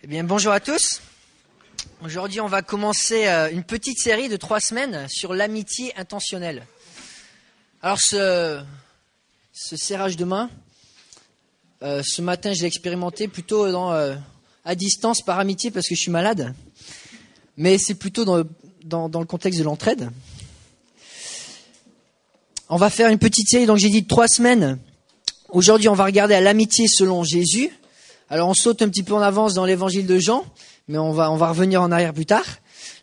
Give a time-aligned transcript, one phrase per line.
[0.00, 1.00] Eh bien, bonjour à tous.
[2.04, 6.64] Aujourd'hui, on va commencer euh, une petite série de trois semaines sur l'amitié intentionnelle.
[7.82, 8.62] Alors, ce,
[9.52, 10.50] serrage de main,
[11.82, 14.14] euh, ce matin, je l'ai expérimenté plutôt euh,
[14.64, 16.54] à distance par amitié parce que je suis malade,
[17.56, 20.10] mais c'est plutôt dans, le contexte de l'entraide.
[22.68, 24.78] On va faire une petite série, donc j'ai dit trois semaines.
[25.48, 27.72] Aujourd'hui, on va regarder à l'amitié selon Jésus.
[28.30, 30.44] Alors, on saute un petit peu en avance dans l'évangile de Jean,
[30.86, 32.44] mais on va, on va revenir en arrière plus tard.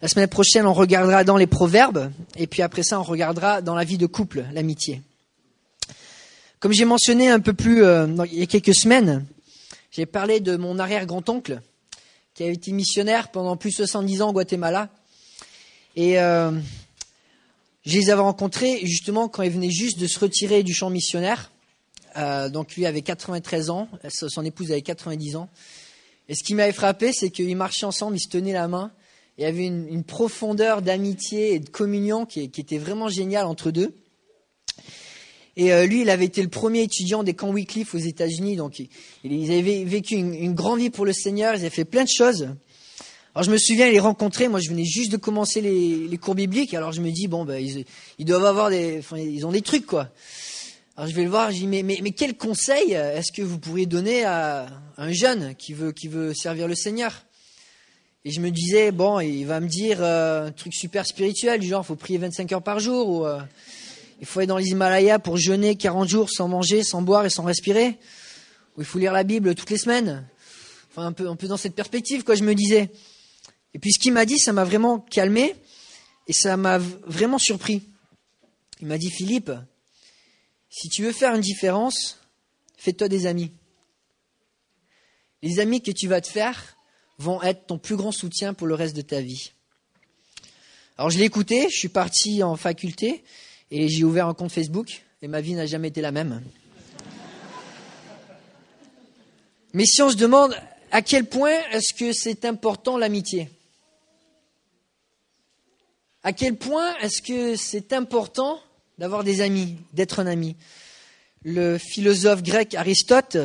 [0.04, 3.74] La semaine prochaine, on regardera dans les proverbes, et puis après ça, on regardera dans
[3.74, 5.02] la vie de couple, l'amitié.
[6.60, 9.26] Comme j'ai mentionné un peu plus euh, il y a quelques semaines,
[9.90, 11.62] j'ai parlé de mon arrière-grand-oncle,
[12.36, 14.90] qui a été missionnaire pendant plus de 70 ans au Guatemala.
[15.96, 16.52] Et euh,
[17.86, 21.50] je les avais rencontrés justement quand il venait juste de se retirer du champ missionnaire.
[22.18, 25.50] Euh, donc lui avait 93 ans, son épouse avait 90 ans.
[26.30, 28.92] Et ce qui m'avait frappé, c'est qu'ils marchaient ensemble, ils se tenaient la main.
[29.38, 33.94] Il y avait une, profondeur d'amitié et de communion qui, était vraiment géniale entre deux.
[35.58, 38.80] Et euh, lui, il avait été le premier étudiant des camps Wycliffe aux États-Unis, donc
[38.80, 38.90] il,
[39.24, 42.50] ils avaient vécu une, grande vie pour le Seigneur, ils avaient fait plein de choses.
[43.34, 46.36] Alors je me souviens, les rencontrer, moi je venais juste de commencer les, les cours
[46.36, 47.86] bibliques, alors je me dis, bon, ben, ils,
[48.18, 49.00] ils doivent avoir des...
[49.00, 50.10] Enfin, ils ont des trucs, quoi.
[50.98, 53.60] Alors je vais le voir, je dis mais, mais, mais quel conseil est-ce que vous
[53.60, 57.26] pourriez donner à un jeune qui veut, qui veut servir le Seigneur?
[58.24, 61.68] Et je me disais, bon, il va me dire euh, un truc super spirituel, du
[61.68, 63.42] genre, il faut prier 25 heures par jour, ou euh,
[64.22, 67.30] il faut aller dans les Himalayas pour jeûner 40 jours sans manger, sans boire et
[67.30, 68.00] sans respirer,
[68.78, 70.26] ou il faut lire la Bible toutes les semaines.
[70.92, 72.90] Enfin, un peu, un peu dans cette perspective, quoi, je me disais.
[73.74, 75.56] Et puis ce qu'il m'a dit, ça m'a vraiment calmé,
[76.30, 77.84] et ça m'a vraiment surpris.
[78.80, 79.52] Il m'a dit, Philippe,
[80.78, 82.20] si tu veux faire une différence,
[82.78, 83.54] fais-toi des amis.
[85.42, 86.76] Les amis que tu vas te faire
[87.18, 89.54] vont être ton plus grand soutien pour le reste de ta vie.
[90.98, 93.24] Alors je l'ai écouté, je suis parti en faculté
[93.72, 96.44] et j'ai ouvert un compte Facebook et ma vie n'a jamais été la même.
[99.72, 100.58] Mais si on se demande
[100.92, 103.50] à quel point est-ce que c'est important l'amitié?
[106.22, 108.60] À quel point est-ce que c'est important
[108.98, 110.56] d'avoir des amis, d'être un ami.
[111.44, 113.38] Le philosophe grec Aristote,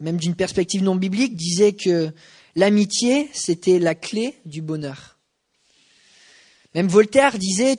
[0.00, 2.12] même d'une perspective non biblique, disait que
[2.54, 5.18] l'amitié, c'était la clé du bonheur.
[6.74, 7.76] Même Voltaire disait,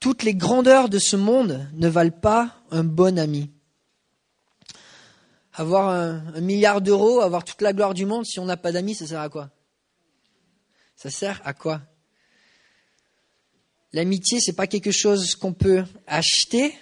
[0.00, 3.50] toutes les grandeurs de ce monde ne valent pas un bon ami.
[5.54, 8.94] Avoir un, milliard d'euros, avoir toute la gloire du monde, si on n'a pas d'amis,
[8.94, 9.50] ça sert à quoi?
[10.96, 11.82] Ça sert à quoi?
[13.92, 16.74] L'amitié, c'est pas quelque chose qu'on peut acheter,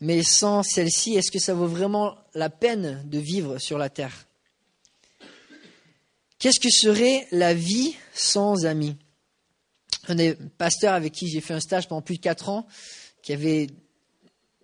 [0.00, 4.26] mais sans celle-ci, est-ce que ça vaut vraiment la peine de vivre sur la terre?
[6.38, 8.96] Qu'est-ce que serait la vie sans amis?
[10.08, 12.66] Un des pasteurs avec qui j'ai fait un stage pendant plus de quatre ans,
[13.22, 13.66] qui avait,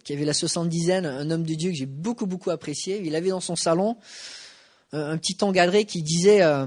[0.09, 3.57] la soixante-dizaine, un homme de Dieu que j'ai beaucoup, beaucoup apprécié, il avait dans son
[3.57, 3.97] salon
[4.93, 6.67] un petit engadré qui disait euh,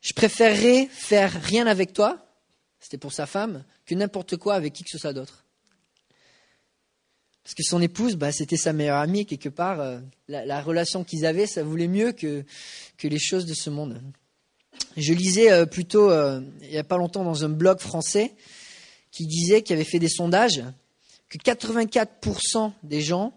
[0.00, 2.26] Je préférerais faire rien avec toi,
[2.82, 5.44] c'était pour sa femme, que n'importe quoi avec qui que ce soit d'autre.
[7.44, 9.80] Parce que son épouse, bah, c'était sa meilleure amie, quelque part.
[9.80, 12.44] Euh, la, la, relation qu'ils avaient, ça voulait mieux que,
[12.98, 14.02] que les choses de ce monde.
[14.96, 18.34] Je lisais euh, plutôt, euh, il n'y a pas longtemps, dans un blog français,
[19.12, 20.64] qui disait, qui avait fait des sondages,
[21.28, 23.32] que 84% des gens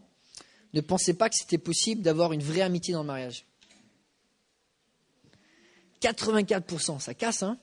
[0.74, 3.46] ne pensaient pas que c'était possible d'avoir une vraie amitié dans le mariage.
[6.02, 7.58] 84%, ça casse, hein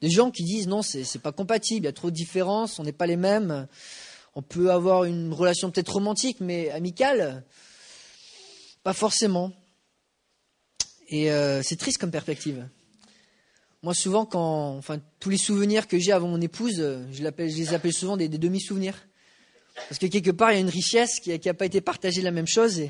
[0.00, 2.84] des gens qui disent non, c'est, pas compatible, il y a trop de différences, on
[2.84, 3.66] n'est pas les mêmes.
[4.34, 7.44] On peut avoir une relation peut-être romantique, mais amicale,
[8.84, 9.52] pas forcément.
[11.08, 12.68] Et euh, c'est triste comme perspective.
[13.82, 16.76] Moi, souvent, quand, enfin, tous les souvenirs que j'ai avant mon épouse,
[17.12, 19.06] je, les appelle souvent des, demi-souvenirs.
[19.88, 22.32] Parce que quelque part, il y a une richesse qui n'a pas été partagée la
[22.32, 22.80] même chose.
[22.80, 22.88] Et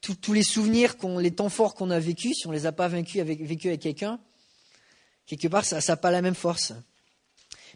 [0.00, 2.86] tous, les souvenirs, les temps forts qu'on a vécus, si on ne les a pas
[2.88, 4.20] vécus vécus avec quelqu'un,
[5.26, 6.72] quelque part, ça n'a pas la même force.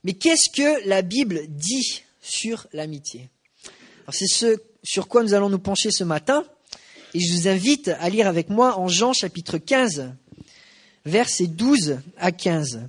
[0.05, 3.29] Mais qu'est-ce que la Bible dit sur l'amitié?
[4.11, 6.45] C'est ce sur quoi nous allons nous pencher ce matin.
[7.15, 10.15] Et je vous invite à lire avec moi en Jean chapitre 15,
[11.05, 12.89] versets 12 à 15.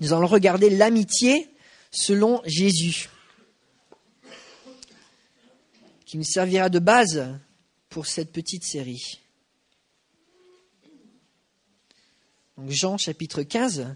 [0.00, 1.48] Nous allons regarder l'amitié
[1.90, 3.08] selon Jésus,
[6.04, 7.26] qui nous servira de base
[7.88, 9.20] pour cette petite série.
[12.68, 13.86] Jean chapitre 15,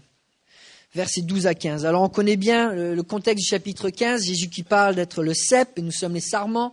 [0.93, 1.83] versets 12 à 15.
[1.85, 5.79] Alors on connaît bien le, contexte du chapitre 15, Jésus qui parle d'être le cep
[5.79, 6.71] et nous sommes les sarments.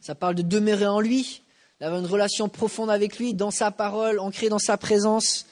[0.00, 1.42] Ça parle de demeurer en lui,
[1.80, 5.46] d'avoir une relation profonde avec lui, dans sa parole, ancrée dans sa présence.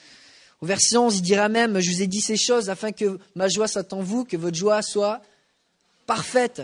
[0.59, 3.47] Au verset 11, il dira même, je vous ai dit ces choses afin que ma
[3.47, 5.21] joie soit en vous, que votre joie soit
[6.05, 6.63] parfaite,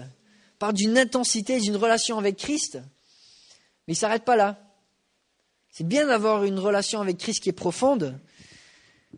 [0.59, 2.75] par d'une intensité, d'une relation avec Christ.
[3.87, 4.59] Mais il ne s'arrête pas là.
[5.71, 8.19] C'est bien d'avoir une relation avec Christ qui est profonde,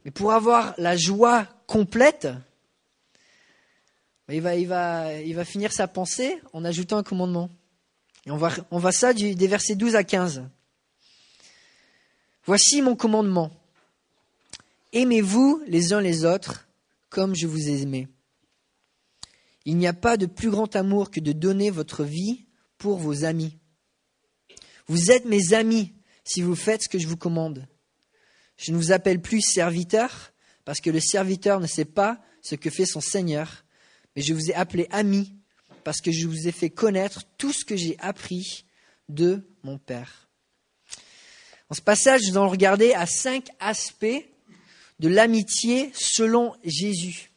[0.05, 2.27] mais pour avoir la joie complète,
[4.29, 7.49] il va, va, va finir sa pensée en ajoutant un commandement.
[8.27, 10.43] On voit ça des versets 12 à 15.
[12.45, 13.51] Voici mon commandement.
[14.93, 16.67] Aimez-vous les uns les autres
[17.09, 18.07] comme je vous ai aimé.
[19.65, 22.45] Il n'y a pas de plus grand amour que de donner votre vie
[22.77, 23.57] pour vos amis.
[24.87, 25.93] Vous êtes mes amis
[26.23, 27.67] si vous faites ce que je vous commande.
[28.57, 30.31] Je ne vous appelle plus serviteur
[30.63, 33.65] parce que le serviteur ne sait pas ce que fait son Seigneur,
[34.15, 35.35] mais je vous ai appelé ami
[35.83, 38.65] parce que je vous ai fait connaître tout ce que j'ai appris
[39.09, 40.29] de mon Père.
[41.69, 44.25] Dans ce passage, nous allons regarder à cinq aspects
[44.99, 47.31] de l'amitié selon Jésus,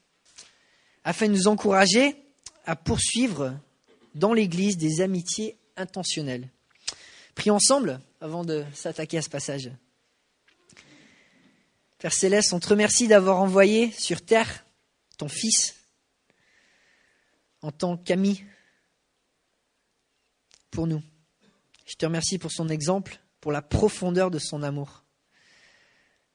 [1.04, 2.16] afin de nous encourager
[2.64, 3.58] à poursuivre
[4.14, 6.48] dans l'Église des amitiés intentionnelles.
[7.34, 9.70] Prions ensemble avant de s'attaquer à ce passage.
[11.98, 14.64] Père Céleste, on te remercie d'avoir envoyé sur terre
[15.16, 15.74] ton Fils
[17.60, 18.44] en tant qu'ami
[20.70, 21.02] pour nous.
[21.86, 25.04] Je te remercie pour son exemple, pour la profondeur de son amour.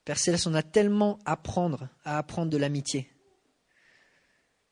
[0.03, 3.09] Père Céleste, on a tellement à apprendre, à apprendre de l'amitié,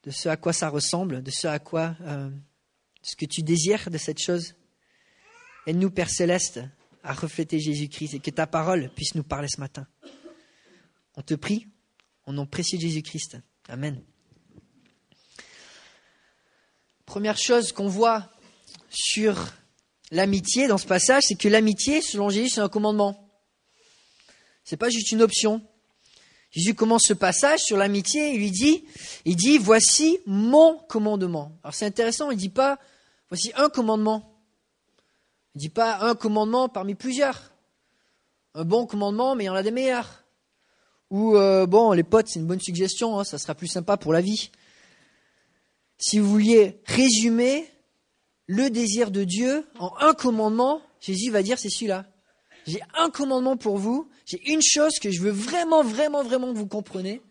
[0.03, 2.29] de ce à quoi ça ressemble, de ce à quoi, euh,
[3.01, 4.55] ce que tu désires de cette chose.
[5.67, 6.59] Aide-nous, Père Céleste,
[7.01, 9.87] à refléter Jésus-Christ et que ta parole puisse nous parler ce matin.
[11.15, 11.67] On te prie,
[12.25, 13.37] au nom précieux de Jésus-Christ.
[13.67, 14.01] Amen.
[17.05, 18.29] Première chose qu'on voit
[18.89, 19.53] sur
[20.11, 23.29] l'amitié dans ce passage, c'est que l'amitié, selon Jésus, c'est un commandement.
[24.63, 25.61] C'est pas juste une option.
[26.51, 28.85] Jésus commence ce passage sur l'amitié, il lui dit,
[29.25, 31.57] il dit, voici mon commandement.
[31.63, 32.77] Alors c'est intéressant, il dit pas,
[33.29, 34.41] voici un commandement.
[35.55, 37.51] Il dit pas un commandement parmi plusieurs.
[38.53, 40.20] Un bon commandement, mais il y en a des meilleurs.
[41.11, 44.13] Ou, euh, bon, les potes, c'est une bonne suggestion, hein, ça sera plus sympa pour
[44.13, 44.49] la vie.
[45.97, 47.69] Si vous vouliez résumer
[48.47, 52.05] le désir de Dieu en un commandement, Jésus va dire c'est celui-là.
[52.65, 56.57] J'ai un commandement pour vous, j'ai une chose que je veux vraiment, vraiment, vraiment que
[56.57, 57.21] vous compreniez,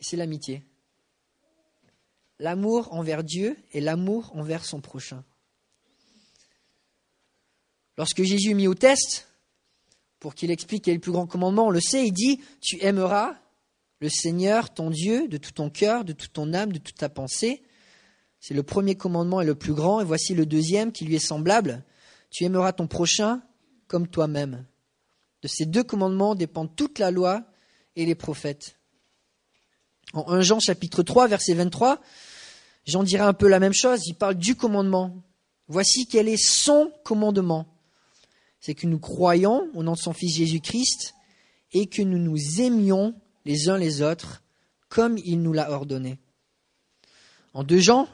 [0.00, 0.62] et c'est l'amitié.
[2.38, 5.24] L'amour envers Dieu et l'amour envers son prochain.
[7.98, 9.27] Lorsque Jésus est mis au test,
[10.20, 12.82] pour qu'il explique quel est le plus grand commandement, on le sait, il dit, tu
[12.82, 13.36] aimeras
[14.00, 17.08] le Seigneur, ton Dieu, de tout ton cœur, de toute ton âme, de toute ta
[17.08, 17.62] pensée.
[18.40, 21.26] C'est le premier commandement et le plus grand, et voici le deuxième qui lui est
[21.26, 21.84] semblable.
[22.30, 23.42] Tu aimeras ton prochain
[23.86, 24.66] comme toi-même.
[25.42, 27.44] De ces deux commandements dépendent toute la loi
[27.96, 28.76] et les prophètes.
[30.12, 32.00] En 1 Jean chapitre 3, verset 23,
[32.86, 35.22] Jean dira un peu la même chose, il parle du commandement.
[35.66, 37.77] Voici quel est son commandement.
[38.60, 41.14] C'est que nous croyons au nom de son Fils Jésus-Christ
[41.72, 43.14] et que nous nous aimions
[43.44, 44.42] les uns les autres
[44.88, 46.18] comme il nous l'a ordonné.
[47.54, 48.08] En 2 Jean,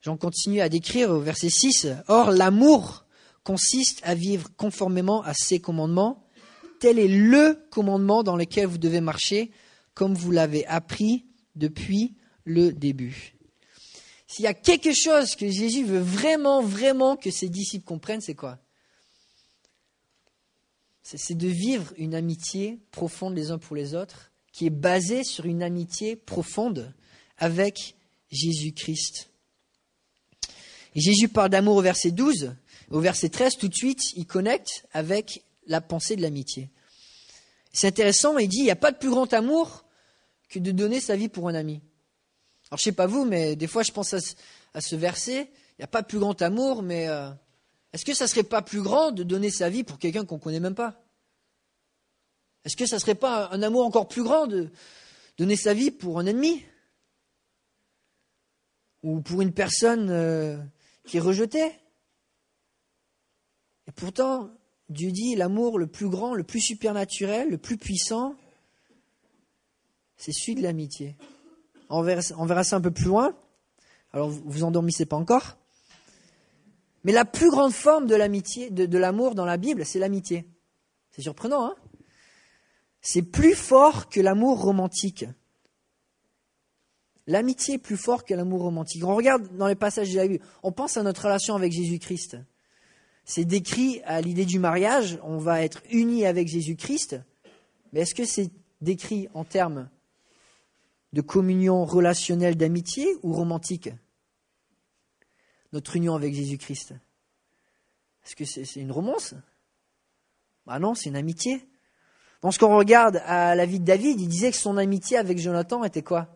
[0.00, 3.04] Jean continue à décrire au verset 6, Or l'amour
[3.44, 6.24] consiste à vivre conformément à ses commandements.
[6.80, 9.50] Tel est le commandement dans lequel vous devez marcher,
[9.94, 13.34] comme vous l'avez appris depuis le début.
[14.26, 18.34] S'il y a quelque chose que Jésus veut vraiment, vraiment que ses disciples comprennent, c'est
[18.34, 18.58] quoi?
[21.16, 25.46] C'est de vivre une amitié profonde les uns pour les autres, qui est basée sur
[25.46, 26.92] une amitié profonde
[27.38, 27.96] avec
[28.30, 29.30] Jésus-Christ.
[30.94, 32.54] Jésus parle d'amour au verset 12,
[32.90, 36.68] au verset 13, tout de suite, il connecte avec la pensée de l'amitié.
[37.72, 39.84] C'est intéressant, il dit, il n'y a pas de plus grand amour
[40.50, 41.80] que de donner sa vie pour un ami.
[42.70, 45.84] Alors je sais pas vous, mais des fois je pense à ce, verset, il n'y
[45.84, 47.30] a pas de plus grand amour, mais euh,
[47.92, 50.40] est-ce que ça serait pas plus grand de donner sa vie pour quelqu'un qu'on ne
[50.40, 51.02] connaît même pas
[52.64, 54.70] Est-ce que ça ne serait pas un amour encore plus grand de
[55.38, 56.64] donner sa vie pour un ennemi
[59.02, 60.58] Ou pour une personne euh,
[61.04, 61.72] qui est rejetée
[63.88, 64.50] et pourtant,
[64.90, 68.34] Dieu dit l'amour le plus grand, le plus supernaturel, le plus puissant,
[70.18, 71.16] c'est celui de l'amitié.
[71.88, 73.34] On verra, ça un peu plus loin.
[74.12, 75.56] Alors vous endormissez pas encore.
[77.04, 80.48] Mais la plus grande forme de l'amitié, de, l'amour dans la Bible, c'est l'amitié.
[81.10, 81.76] C'est surprenant, hein
[83.00, 85.24] C'est plus fort que l'amour romantique.
[87.26, 89.04] L'amitié est plus fort que l'amour romantique.
[89.04, 92.38] On regarde dans les passages de la Bible, on pense à notre relation avec Jésus-Christ.
[93.24, 97.20] C'est décrit à l'idée du mariage, on va être unis avec Jésus-Christ.
[97.92, 98.50] Mais est-ce que c'est
[98.80, 99.90] décrit en termes
[101.12, 103.90] de communion relationnelle d'amitié ou romantique?
[105.72, 106.94] Notre union avec Jésus-Christ.
[108.24, 109.34] Est-ce que c'est une romance?
[110.66, 111.66] Bah non, c'est une amitié.
[112.42, 116.02] Lorsqu'on regarde à la vie de David, il disait que son amitié avec Jonathan était
[116.02, 116.28] quoi?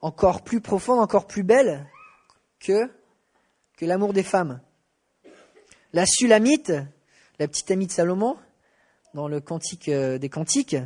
[0.00, 1.86] Encore plus profonde, encore plus belle
[2.58, 2.90] que,
[3.76, 4.60] que l'amour des femmes.
[5.92, 6.72] La Sulamite,
[7.38, 8.36] la petite amie de Salomon,
[9.14, 10.76] dans le Cantique euh, des Cantiques,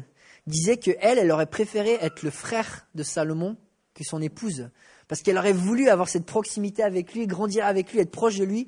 [0.47, 3.57] disait que elle, elle aurait préféré être le frère de Salomon
[3.95, 4.71] que son épouse,
[5.09, 8.45] parce qu'elle aurait voulu avoir cette proximité avec lui, grandir avec lui, être proche de
[8.45, 8.65] lui.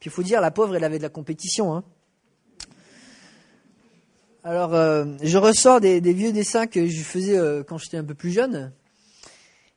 [0.00, 1.74] Puis il faut dire, la pauvre, elle avait de la compétition.
[1.74, 1.84] Hein.
[4.44, 8.14] Alors, euh, je ressors des, vieux dessins que je faisais euh, quand j'étais un peu
[8.14, 8.72] plus jeune.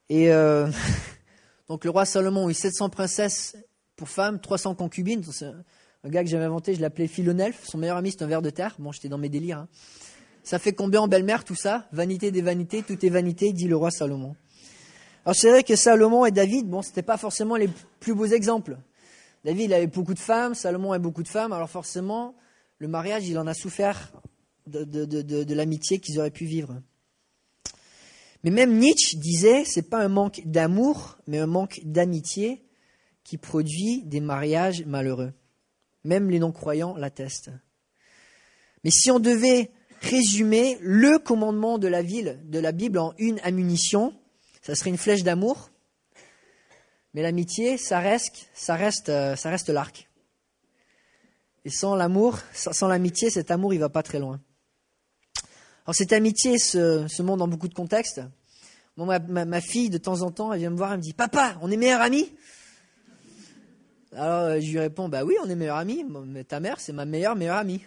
[0.09, 0.67] Et euh,
[1.67, 3.57] donc, le roi Salomon a eu 700 princesses
[3.95, 5.23] pour femmes, 300 concubines.
[6.03, 7.61] Un gars que j'avais inventé, je l'appelais Philonelphe.
[7.63, 8.75] Son meilleur ami, c'est un ver de terre.
[8.79, 9.59] Bon, j'étais dans mes délires.
[9.59, 9.67] Hein.
[10.43, 11.87] Ça fait combien en belle-mère tout ça?
[11.91, 14.35] Vanité des vanités, tout est vanité, dit le roi Salomon.
[15.25, 18.77] Alors, c'est vrai que Salomon et David, bon, c'était pas forcément les plus beaux exemples.
[19.45, 22.35] David, avait beaucoup de femmes, Salomon avait beaucoup de femmes, alors forcément,
[22.79, 24.11] le mariage, il en a souffert
[24.67, 26.81] de, l'amitié qu'ils auraient pu vivre.
[28.43, 32.65] Mais même Nietzsche disait, c'est pas un manque d'amour, mais un manque d'amitié
[33.23, 35.33] qui produit des mariages malheureux.
[36.03, 37.51] Même les non-croyants l'attestent.
[38.83, 39.69] Mais si on devait
[40.01, 44.13] résumer le commandement de la ville, de la Bible en une ammunition,
[44.61, 45.69] ça serait une flèche d'amour.
[47.13, 50.07] Mais l'amitié, ça reste, ça reste, euh, ça reste l'arc.
[51.65, 54.39] Et sans l'amour, sans l'amitié, cet amour, il va pas très loin.
[55.85, 58.21] Alors cette amitié se, se montre dans beaucoup de contextes.
[58.97, 61.69] ma, fille, de temps en temps, elle vient me voir, elle me dit Papa, on
[61.69, 62.31] est meilleurs amis
[64.13, 67.05] Alors je lui réponds Bah oui, on est meilleurs amis, mais ta mère, c'est ma
[67.05, 67.81] meilleure meilleure amie.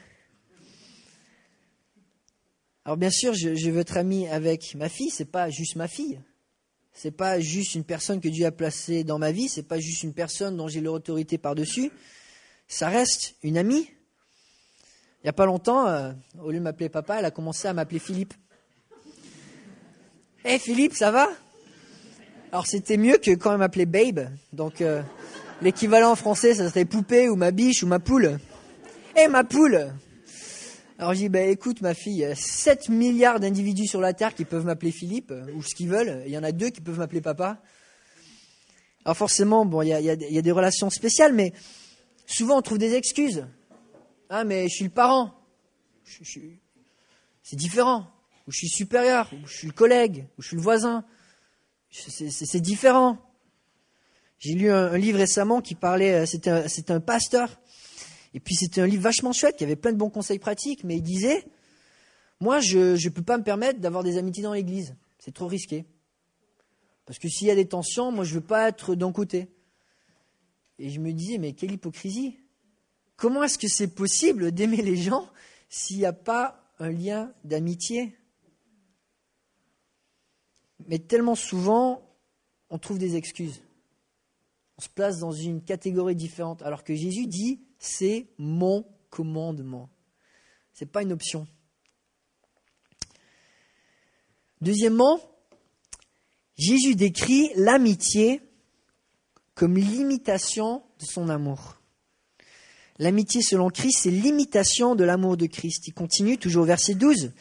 [2.85, 6.21] Alors bien sûr, je, veux être ami avec ma fille, c'est pas juste ma fille.
[6.95, 10.05] C'est pas juste une personne que Dieu a placée dans ma vie, c'est pas juste
[10.05, 11.91] une personne dont j'ai l'autorité par-dessus.
[12.69, 13.91] Ça reste une amie.
[15.21, 17.73] Il n'y a pas longtemps, euh, au lieu de m'appeler papa, elle a commencé à
[17.73, 18.33] m'appeler Philippe.
[20.45, 21.29] Hé Philippe, ça va?
[22.53, 24.29] Alors c'était mieux que quand elle m'appelait Babe.
[24.53, 25.03] Donc euh,
[25.63, 28.39] l'équivalent en français, ça serait poupée ou ma biche ou ma poule.
[29.17, 29.93] Hé ma poule
[30.99, 34.13] Alors j'ai dit, bah, écoute ma fille, il y a 7 milliards d'individus sur la
[34.13, 36.23] Terre qui peuvent m'appeler Philippe, ou ce qu'ils veulent.
[36.27, 37.61] Il y en a deux qui peuvent m'appeler papa.
[39.05, 41.53] Alors forcément, bon, il y a, y a des relations spéciales, mais
[42.27, 43.47] souvent on trouve des excuses.
[44.31, 45.35] Ah, mais je suis le parent.
[47.43, 48.11] C'est différent.
[48.47, 51.05] Ou je suis supérieur, ou je suis le collègue, ou je suis le voisin.
[51.91, 53.19] C'est différent.
[54.39, 57.49] J'ai lu un, livre récemment qui parlait, euh, c'était un, pasteur,
[58.35, 60.97] et puis c'était un livre vachement chouette, qui avait plein de bons conseils pratiques, mais
[60.97, 61.47] il disait,
[62.41, 65.87] moi je ne peux pas me permettre d'avoir des amitiés dans l'église, c'est trop risqué.
[67.07, 69.49] Parce que s'il y a des tensions, moi je ne veux pas être d'un côté.
[70.79, 72.37] Et je me disais, mais quelle hypocrisie.
[73.17, 75.29] Comment est-ce que c'est possible d'aimer les gens
[75.69, 78.17] s'il n'y a pas un lien d'amitié?
[80.89, 82.03] Mais tellement souvent,
[82.71, 83.63] on trouve des excuses.
[84.79, 89.89] On se place dans une catégorie différente, alors que Jésus dit c'est mon commandement.
[90.73, 91.47] Ce n'est pas une option.
[94.61, 95.21] Deuxièmement,
[96.57, 98.41] Jésus décrit l'amitié
[99.55, 101.81] comme l'imitation de son amour.
[102.99, 105.87] L'amitié selon Christ, c'est l'imitation de l'amour de Christ.
[105.89, 107.33] Il continue toujours au verset 12.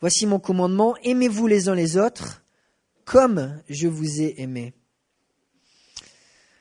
[0.00, 2.42] Voici mon commandement, aimez-vous les uns les autres
[3.04, 4.74] comme je vous ai aimé.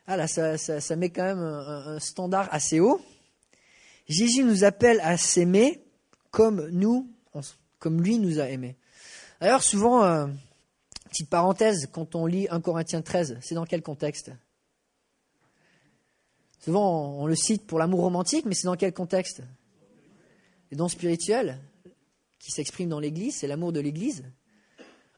[0.05, 2.99] Ah là, ça, met quand même un, standard assez haut.
[4.07, 5.81] Jésus nous appelle à s'aimer
[6.29, 7.09] comme nous,
[7.79, 8.75] comme lui nous a aimés.
[9.39, 10.27] D'ailleurs, souvent, euh,
[11.09, 14.31] petite parenthèse, quand on lit 1 Corinthiens 13, c'est dans quel contexte?
[16.59, 19.41] Souvent, on le cite pour l'amour romantique, mais c'est dans quel contexte?
[20.71, 21.59] Les dons spirituels
[22.39, 24.25] qui s'expriment dans l'Église, c'est l'amour de l'Église.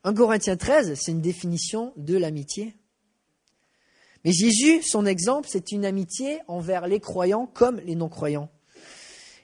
[0.03, 2.75] 1 Corinthiens 13, c'est une définition de l'amitié.
[4.25, 8.49] Mais Jésus, son exemple, c'est une amitié envers les croyants comme les non-croyants.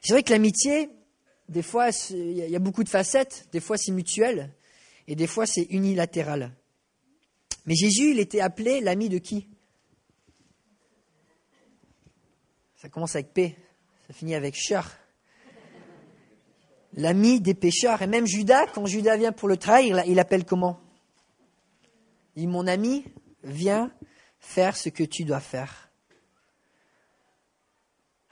[0.01, 0.89] C'est vrai que l'amitié,
[1.49, 4.51] des fois, il y a beaucoup de facettes, des fois c'est mutuel,
[5.07, 6.51] et des fois c'est unilatéral.
[7.67, 9.47] Mais Jésus, il était appelé l'ami de qui?
[12.75, 13.55] Ça commence avec P,
[14.07, 14.97] ça finit avec Cher.
[16.93, 18.01] L'ami des pécheurs.
[18.01, 20.79] Et même Judas, quand Judas vient pour le trahir, il appelle comment?
[22.35, 23.05] Il dit Mon ami,
[23.43, 23.91] viens
[24.41, 25.89] faire ce que tu dois faire.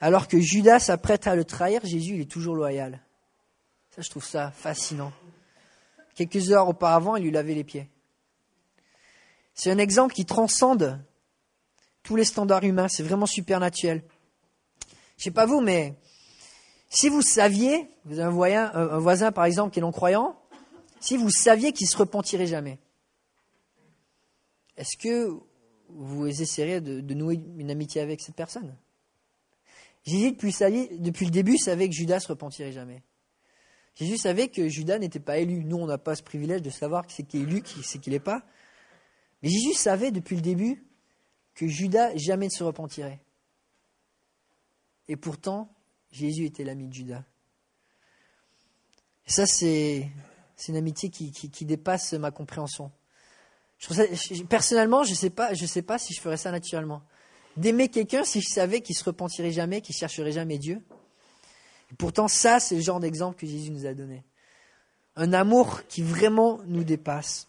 [0.01, 2.99] Alors que Judas s'apprête à le trahir, Jésus il est toujours loyal.
[3.95, 5.13] Ça, je trouve ça fascinant.
[6.15, 7.89] Quelques heures auparavant, il lui lavait les pieds.
[9.53, 11.01] C'est un exemple qui transcende
[12.03, 12.87] tous les standards humains.
[12.87, 14.03] C'est vraiment supernaturel.
[15.17, 15.95] Je sais pas vous, mais
[16.89, 20.41] si vous saviez, vous avez un voisin, par exemple qui est non-croyant,
[21.01, 22.79] si vous saviez qu'il se repentirait jamais,
[24.77, 25.39] est-ce que
[25.89, 28.75] vous essayeriez de, nouer une amitié avec cette personne
[30.05, 33.03] Jésus, depuis, le début, savait que Judas se repentirait jamais.
[33.96, 35.65] Jésus savait que Judas n'était pas élu.
[35.65, 38.00] Nous, on n'a pas ce privilège de savoir qui c'est qui est élu, qui c'est
[38.00, 38.46] qui n'est pas.
[39.43, 40.84] Mais Jésus savait depuis le début
[41.53, 43.19] que Judas jamais ne se repentirait.
[45.10, 45.69] Et pourtant,
[46.12, 47.24] Jésus était l'ami de Judas.
[49.27, 50.10] Et ça, c'est
[50.67, 52.91] une amitié qui, dépasse ma compréhension.
[54.50, 55.31] Personnellement, je ne sais,
[55.67, 57.01] sais pas si je ferais ça naturellement.
[57.57, 60.81] D'aimer quelqu'un si je savais qu'il se repentirait jamais, qu'il chercherait jamais Dieu.
[61.98, 64.24] Pourtant, ça, c'est le genre d'exemple que Jésus nous a donné.
[65.15, 67.48] Un amour qui vraiment nous dépasse.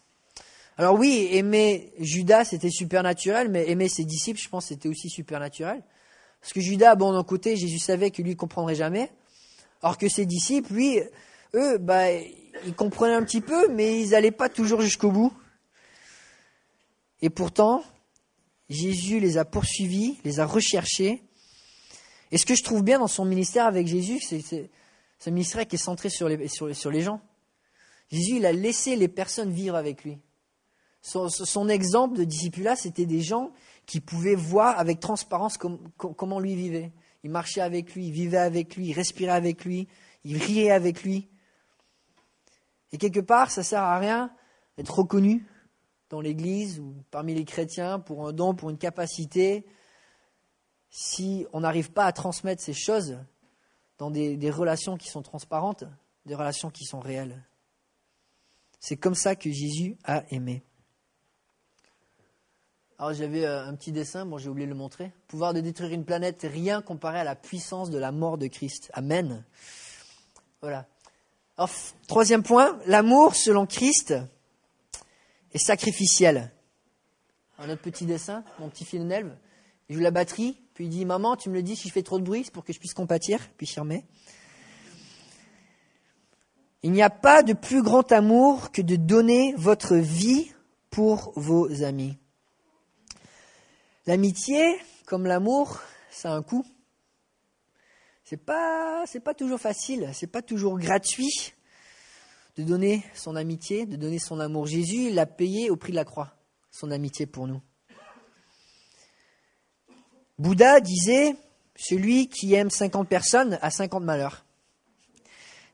[0.77, 5.83] Alors oui, aimer Judas, c'était supernaturel, mais aimer ses disciples, je pense, c'était aussi supernaturel.
[6.39, 9.11] Parce que Judas, bon, d'un côté, Jésus savait que lui ne comprendrait jamais.
[9.83, 10.99] Alors que ses disciples, lui,
[11.53, 15.31] eux, bah, ils comprenaient un petit peu, mais ils n'allaient pas toujours jusqu'au bout.
[17.21, 17.83] Et pourtant,
[18.69, 21.23] Jésus les a poursuivis, les a recherchés.
[22.31, 24.69] Et ce que je trouve bien dans son ministère avec Jésus, c'est
[25.25, 27.21] un ministère qui est centré sur les, gens.
[28.09, 30.17] Jésus, il a laissé les personnes vivre avec lui.
[31.01, 33.51] Son, exemple de discipulat, c'était des gens
[33.85, 35.57] qui pouvaient voir avec transparence
[35.97, 36.91] comment lui vivait.
[37.23, 39.87] Il marchait avec lui, il vivait avec lui, il respirait avec lui,
[40.23, 41.27] il riait avec lui.
[42.93, 44.31] Et quelque part, ça sert à rien
[44.77, 45.45] d'être reconnu
[46.11, 49.65] dans l'Église ou parmi les chrétiens pour un don, pour une capacité,
[50.91, 53.17] si on n'arrive pas à transmettre ces choses
[53.97, 55.85] dans des relations qui sont transparentes,
[56.25, 57.43] des relations qui sont réelles.
[58.79, 60.63] C'est comme ça que Jésus a aimé.
[62.97, 65.11] Alors j'avais euh, un petit dessin, bon j'ai oublié de le montrer.
[65.27, 68.91] Pouvoir de détruire une planète, rien comparé à la puissance de la mort de Christ.
[68.93, 69.43] Amen.
[70.61, 70.85] Voilà.
[71.57, 71.71] Alors,
[72.07, 74.13] troisième point, l'amour selon Christ
[75.53, 76.51] est sacrificiel.
[77.57, 79.35] Un autre petit dessin, mon petit fils Nelve,
[79.89, 82.03] il joue la batterie, puis il dit Maman, tu me le dis si je fais
[82.03, 84.05] trop de bruit, c'est pour que je puisse compatir, puis il remet.
[86.83, 90.51] Il n'y a pas de plus grand amour que de donner votre vie
[90.89, 92.17] pour vos amis.
[94.07, 96.65] L'amitié, comme l'amour, ça a un coût.
[98.23, 101.53] C'est pas, c'est pas toujours facile, c'est pas toujours gratuit
[102.57, 104.67] de donner son amitié, de donner son amour.
[104.67, 106.35] Jésus, il l'a payé au prix de la croix,
[106.71, 107.61] son amitié pour nous.
[110.37, 111.35] Bouddha disait,
[111.75, 114.45] celui qui aime 50 personnes a 50 malheurs.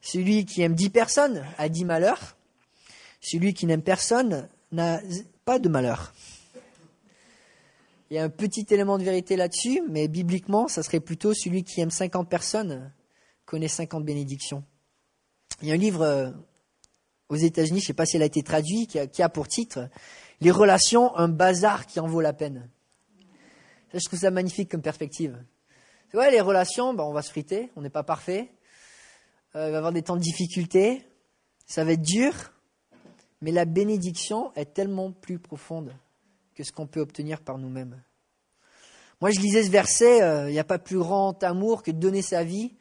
[0.01, 2.37] Celui qui aime 10 personnes a 10 malheurs.
[3.21, 5.01] Celui qui n'aime personne n'a
[5.45, 6.13] pas de malheur.
[8.09, 11.63] Il y a un petit élément de vérité là-dessus, mais bibliquement, ça serait plutôt celui
[11.63, 12.91] qui aime 50 personnes
[13.45, 14.63] connaît 50 bénédictions.
[15.61, 16.31] Il y a un livre euh,
[17.29, 19.89] aux États-Unis, je ne sais pas si elle a été traduit, qui a, pour titre
[20.41, 22.69] Les relations, un bazar qui en vaut la peine.
[23.93, 25.37] je trouve ça magnifique comme perspective.
[26.13, 28.49] Ouais, les relations, ben, on va se friter, on n'est pas parfait.
[29.55, 31.05] Euh, il va y avoir des temps de difficulté,
[31.65, 32.33] ça va être dur,
[33.41, 35.93] mais la bénédiction est tellement plus profonde
[36.55, 38.01] que ce qu'on peut obtenir par nous-mêmes.
[39.19, 41.99] Moi, je lisais ce verset, euh, il n'y a pas plus grand amour que de
[41.99, 42.76] donner sa vie,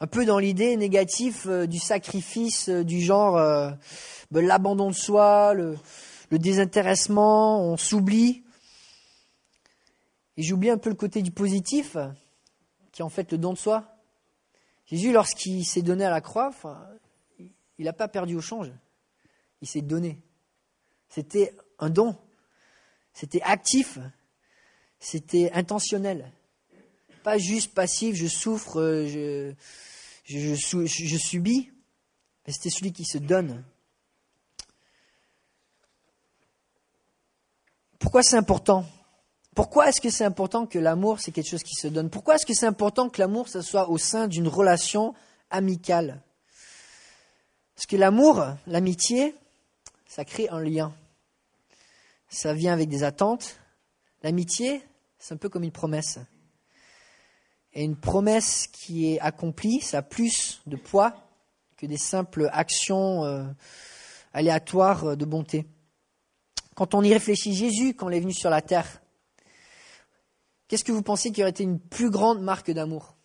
[0.00, 3.34] un peu dans l'idée négative euh, du sacrifice, euh, du genre
[4.30, 5.78] ben, l'abandon de soi, le
[6.30, 8.44] désintéressement, on s'oublie.
[10.36, 11.96] Et j'oublie un peu le côté du positif,
[12.90, 13.94] qui est en fait le don de soi.
[14.86, 16.50] Jésus, lorsqu'il s'est donné à la croix,
[17.78, 18.72] il n'a pas perdu au change,
[19.62, 20.20] il s'est donné.
[21.08, 22.16] C'était un don.
[23.12, 23.98] C'était actif,
[24.98, 26.32] c'était intentionnel.
[27.24, 29.52] Pas juste passif, je souffre, euh,
[30.24, 31.72] je, subis,
[32.46, 33.64] mais c'était celui qui se donne.
[37.98, 38.86] Pourquoi c'est important?
[39.56, 42.10] Pourquoi est-ce que c'est important que l'amour, c'est quelque chose qui se donne?
[42.10, 45.14] Pourquoi est-ce que c'est important que l'amour, ça soit au sein d'une relation
[45.50, 46.22] amicale?
[47.74, 49.34] Parce que l'amour, l'amitié,
[50.06, 50.94] ça crée un lien
[52.34, 53.60] ça vient avec des attentes.
[54.22, 54.82] L'amitié,
[55.18, 56.18] c'est un peu comme une promesse.
[57.74, 61.12] Et une promesse qui est accomplie, ça a plus de poids
[61.76, 63.44] que des simples actions euh,
[64.32, 65.66] aléatoires de bonté.
[66.76, 69.02] Quand on y réfléchit, Jésus, quand il est venu sur la terre,
[70.68, 73.16] qu'est-ce que vous pensez qui aurait été une plus grande marque d'amour?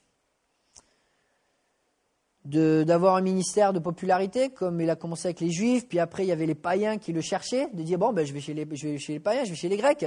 [2.45, 6.29] D'avoir un ministère de popularité, comme il a commencé avec les Juifs, puis après il
[6.29, 8.67] y avait les païens qui le cherchaient, de dire bon ben je vais chez les,
[8.71, 10.05] je vais chez les païens, je vais chez les Grecs,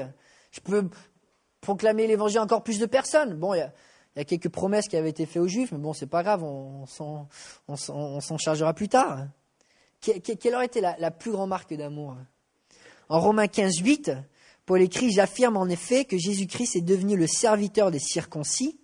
[0.50, 0.88] je peux
[1.60, 3.34] proclamer l'évangile à encore plus de personnes.
[3.34, 3.72] Bon, y a,
[4.14, 6.22] il y a quelques promesses qui avaient été faites aux Juifs, mais bon, c'est pas
[6.22, 9.26] grave, on, s'en chargera plus tard.
[10.00, 12.16] quelle aurait été la, plus grande marque d'amour?
[13.08, 14.12] En Romains 15, 8,
[14.66, 18.78] Paul écrit J'affirme en effet que Jésus-Christ est devenu le serviteur des circoncis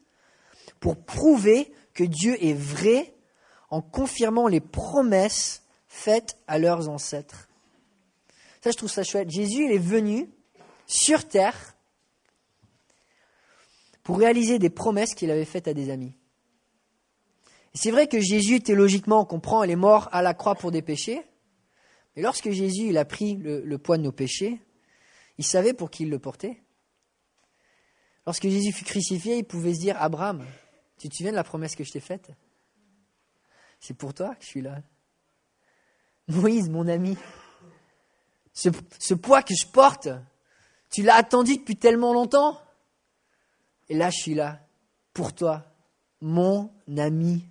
[0.81, 3.14] pour prouver que Dieu est vrai
[3.71, 7.49] en confirmant les promesses faites à leurs ancêtres.
[8.62, 9.31] Ça, je trouve ça chouette.
[9.31, 10.31] Jésus, il est venu
[10.87, 11.75] sur terre
[14.09, 16.14] pour réaliser des promesses qu'il avait faites à des amis.
[17.75, 20.81] c'est vrai que Jésus, théologiquement, on comprend, il est mort à la croix pour des
[20.81, 21.21] péchés.
[22.16, 24.62] Mais lorsque Jésus a pris le, poids de nos péchés,
[25.37, 26.62] il savait pour qui il le portait.
[28.25, 30.42] Lorsque Jésus fut crucifié, il pouvait se dire Abraham,
[30.97, 32.31] tu te souviens de la promesse que je t'ai faite?
[33.79, 34.81] C'est pour toi que je suis là.
[36.29, 37.14] Moïse, mon ami,
[38.55, 40.09] ce poids que je porte,
[40.90, 42.59] tu l'as attendu depuis tellement longtemps?
[43.88, 44.61] Et là, je suis là,
[45.12, 45.64] pour toi,
[46.20, 47.44] mon ami.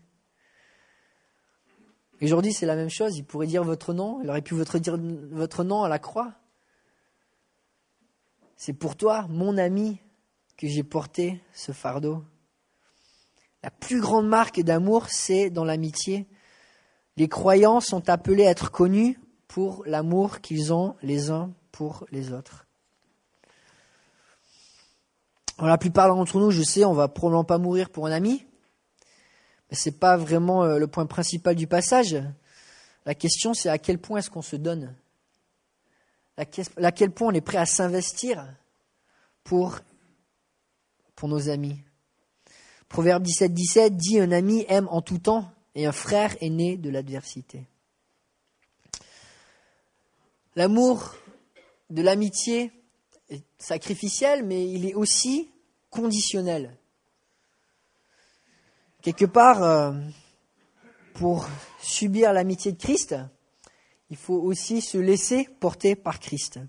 [2.20, 3.18] Et aujourd'hui, c'est la même chose.
[3.18, 4.22] Il pourrait dire votre nom.
[4.24, 6.34] Il aurait pu votre dire votre nom à la croix.
[8.56, 10.00] C'est pour toi, mon ami,
[10.58, 12.24] que j'ai porté ce fardeau.
[13.64, 16.28] La plus grande marque d'amour, c'est dans l'amitié.
[17.18, 22.34] Les croyants sont appelés à être connus pour l'amour qu'ils ont les uns pour les
[22.34, 22.67] autres
[25.66, 28.46] la plupart d'entre nous, je sais, on va probablement pas mourir pour un ami,
[29.70, 32.22] mais c'est pas vraiment euh, le point principal du passage.
[33.06, 34.94] La question, c'est à quel point est-ce qu'on se donne?
[36.38, 36.46] À
[36.92, 38.48] quel point on est prêt à s'investir
[39.44, 39.80] pour,
[41.16, 41.82] pour nos amis?
[42.90, 46.78] Proverbe 17, 17 dit Un ami aime en tout temps et un frère est né
[46.78, 47.66] de l'adversité.
[50.56, 51.16] L'amour
[51.90, 52.72] de l'amitié
[53.58, 55.50] sacrificiel, mais il est aussi
[55.90, 56.78] conditionnel.
[59.02, 59.94] Quelque part, euh,
[61.14, 61.48] pour
[61.82, 63.16] subir l'amitié de Christ,
[64.10, 66.60] il faut aussi se laisser porter par Christ.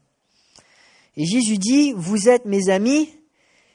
[1.16, 3.10] Et Jésus dit, vous êtes mes amis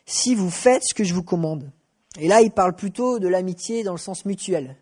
[0.06, 1.72] si vous faites ce que je vous commande.
[2.20, 4.78] Et là, il parle plutôt de l'amitié dans le sens mutuel.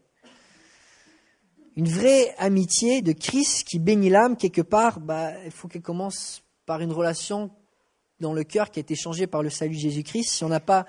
[1.75, 6.43] Une vraie amitié de Christ qui bénit l'âme, quelque part, bah, il faut qu'elle commence
[6.65, 7.51] par une relation
[8.21, 10.61] dans le cœur qui a été changé par le salut de Jésus-Christ, si on n'a
[10.61, 10.85] pas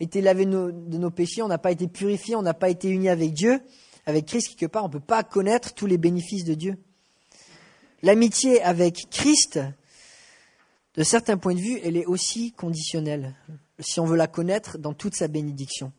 [0.00, 3.08] été lavé de nos péchés, on n'a pas été purifié, on n'a pas été uni
[3.08, 3.60] avec Dieu,
[4.06, 6.76] avec Christ quelque part, on ne peut pas connaître tous les bénéfices de Dieu.
[8.02, 9.60] L'amitié avec Christ,
[10.94, 13.36] de certains points de vue, elle est aussi conditionnelle,
[13.78, 15.92] si on veut la connaître dans toute sa bénédiction.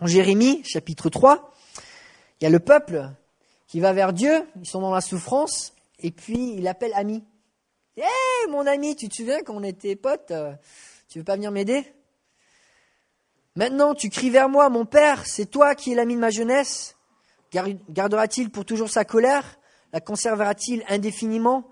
[0.00, 1.52] En Jérémie, chapitre 3,
[2.40, 3.10] il y a le peuple
[3.68, 7.22] qui va vers Dieu, ils sont dans la souffrance, et puis il appelle ami.
[7.96, 10.52] Hé, mon ami, tu te souviens quand on était potes euh,
[11.08, 11.94] Tu veux pas venir m'aider?
[13.54, 16.98] Maintenant, tu cries vers moi, mon père, c'est toi qui es l'ami de ma jeunesse.
[17.52, 19.58] Gardera-t-il pour toujours sa colère?
[19.94, 21.70] La conservera-t-il indéfiniment?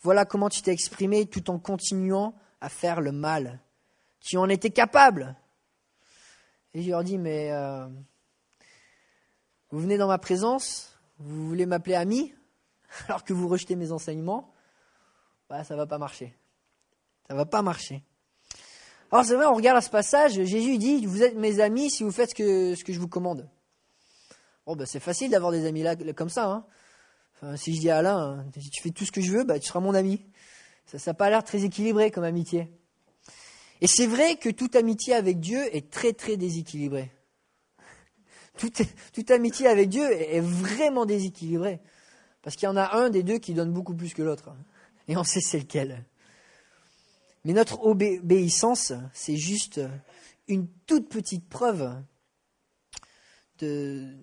[0.00, 3.60] Voilà comment tu t'es exprimé tout en continuant à faire le mal.
[4.18, 5.36] Tu en étais capable.
[6.74, 7.86] Et je leur dis, mais euh,
[9.70, 12.34] vous venez dans ma présence, vous voulez m'appeler ami,
[13.06, 14.49] alors que vous rejetez mes enseignements
[15.50, 16.32] bah, ça va pas marcher.
[17.28, 18.04] Ça va pas marcher.
[19.10, 22.04] Alors c'est vrai, on regarde à ce passage, Jésus dit, vous êtes mes amis si
[22.04, 23.50] vous faites ce que, ce que je vous commande.
[24.64, 26.64] Bon, bah, c'est facile d'avoir des amis là, comme ça.
[27.42, 27.56] Hein.
[27.56, 29.66] si je dis à Alain, si tu fais tout ce que je veux, bah, tu
[29.66, 30.24] seras mon ami.
[30.86, 32.70] Ça n'a pas l'air très équilibré comme amitié.
[33.80, 37.10] Et c'est vrai que toute amitié avec Dieu est très très déséquilibrée.
[38.58, 38.82] Toute,
[39.12, 41.80] toute amitié avec Dieu est vraiment déséquilibrée.
[42.42, 44.54] Parce qu'il y en a un des deux qui donne beaucoup plus que l'autre
[45.10, 46.04] et on sait c'est lequel.
[47.44, 49.80] Mais notre obéissance, c'est juste
[50.46, 52.00] une toute petite preuve
[53.58, 54.16] de,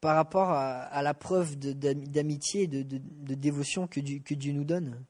[0.00, 5.04] par rapport à, la preuve d'amitié et de, dévotion que Dieu, nous donne.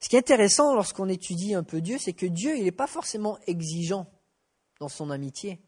[0.00, 2.88] Ce qui est intéressant lorsqu'on étudie un peu Dieu, c'est que Dieu, il n'est pas
[2.88, 4.10] forcément exigeant
[4.80, 5.60] dans son amitié,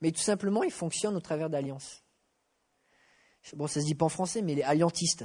[0.00, 2.04] mais tout simplement, il fonctionne au travers d'alliances.
[3.54, 5.24] Bon, ça se dit pas en français, mais il est alliantiste.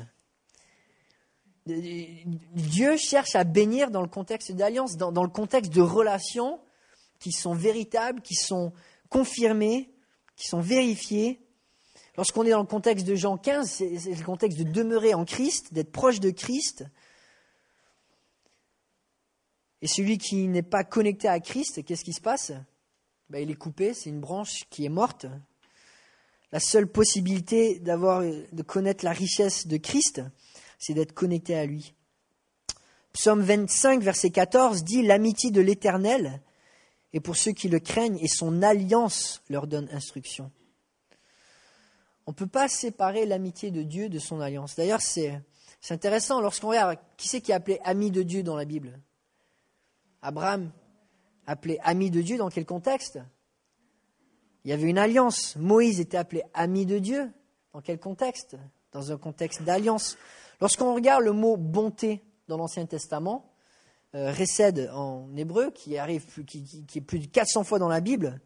[1.65, 6.59] Dieu cherche à bénir dans le contexte d'alliance, dans, le contexte de relations
[7.19, 8.73] qui sont véritables, qui sont
[9.09, 9.93] confirmées,
[10.35, 11.39] qui sont vérifiées.
[12.17, 15.73] Lorsqu'on est dans le contexte de Jean 15, c'est le contexte de demeurer en Christ,
[15.73, 16.85] d'être proche de Christ.
[19.83, 22.51] Et celui qui n'est pas connecté à Christ, qu'est-ce qui se passe?
[23.29, 25.25] Ben, Il est coupé, c'est une branche qui est morte.
[26.51, 30.21] La seule possibilité d'avoir, de connaître la richesse de Christ,
[30.81, 31.93] c'est d'être connecté à lui.
[33.13, 36.41] Psaume 25, verset 14 dit L'amitié de l'Éternel
[37.13, 40.51] est pour ceux qui le craignent et son alliance leur donne instruction.
[42.25, 44.75] On ne peut pas séparer l'amitié de Dieu de son alliance.
[44.75, 45.39] D'ailleurs, c'est
[45.89, 48.99] intéressant lorsqu'on regarde qui c'est qui est appelé ami de Dieu dans la Bible
[50.23, 50.71] Abraham,
[51.45, 53.19] appelé ami de Dieu dans quel contexte?
[54.63, 55.55] Il y avait une alliance.
[55.57, 57.31] Moïse était appelé ami de Dieu.
[57.73, 58.55] Dans quel contexte?
[58.91, 60.17] Dans un contexte d'alliance.
[60.61, 63.51] Lorsqu'on regarde le mot bonté dans l'Ancien Testament,
[64.13, 64.31] euh,
[64.93, 68.39] en hébreu, qui, arrive, qui, qui, est plus de 400 fois dans la Bible,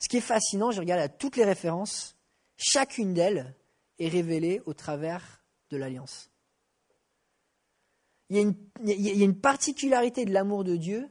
[0.00, 2.16] ce qui est fascinant, je regarde à toutes les références,
[2.56, 3.54] chacune d'elles
[4.00, 6.30] est révélée au travers de l'alliance.
[8.30, 11.08] Il y, a une, particularité de l'amour de Dieu,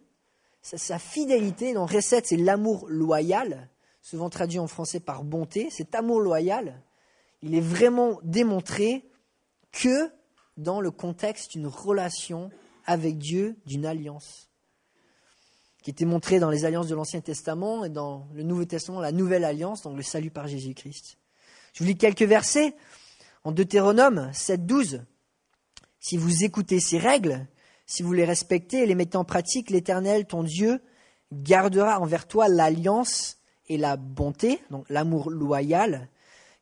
[0.61, 3.69] sa, sa fidélité, dans Recette, c'est l'amour loyal,
[4.01, 6.81] souvent traduit en français par bonté, cet amour loyal,
[7.41, 9.09] il est vraiment démontré
[9.71, 10.11] que
[10.57, 12.49] dans le contexte d'une relation
[12.85, 14.49] avec Dieu, d'une alliance,
[15.83, 19.11] qui était montrée dans les alliances de l'Ancien Testament et dans le Nouveau Testament, la
[19.11, 21.17] nouvelle alliance, donc le salut par Jésus-Christ.
[21.73, 22.75] Je vous lis quelques versets
[23.43, 25.05] en Deutéronome 7, 12.
[25.99, 27.47] Si vous écoutez ces règles,
[27.85, 30.81] si vous les respectez et les mettez en pratique, l'Éternel, ton Dieu,
[31.31, 36.09] gardera envers toi l'alliance et la bonté, donc l'amour loyal,